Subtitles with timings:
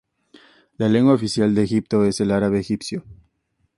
[0.79, 3.03] La lengua oficial de Egipto es el árabe-egipcio.